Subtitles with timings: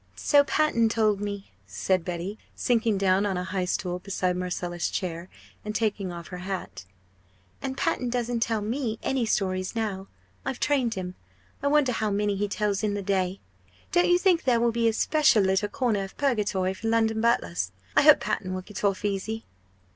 [0.15, 5.29] "So Panton told me," said Betty, sinking down on a high stool beside Marcella's chair,
[5.63, 6.85] and taking off her hat;
[7.61, 10.07] "and Panton doesn't tell me any stories now
[10.43, 11.13] I've trained him.
[11.61, 13.41] I wonder how many he tells in the day?
[13.91, 17.71] Don't you think there will be a special little corner of purgatory for London butlers?
[17.95, 19.45] I hope Panton will get off easy!"